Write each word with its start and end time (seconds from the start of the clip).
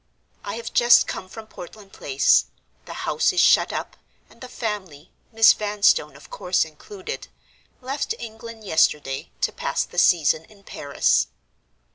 I 0.43 0.55
have 0.55 0.73
just 0.73 1.05
come 1.05 1.29
from 1.29 1.45
Portland 1.45 1.93
Place. 1.93 2.45
The 2.85 2.93
house 3.05 3.31
is 3.33 3.39
shut 3.39 3.71
up, 3.71 3.97
and 4.31 4.41
the 4.41 4.49
family 4.49 5.11
(Miss 5.31 5.53
Vanstone, 5.53 6.15
of 6.15 6.31
course, 6.31 6.65
included) 6.65 7.27
left 7.81 8.15
England 8.17 8.63
yesterday, 8.63 9.29
to 9.41 9.51
pass 9.51 9.83
the 9.83 9.99
season 9.99 10.43
in 10.45 10.63
Paris. 10.63 11.27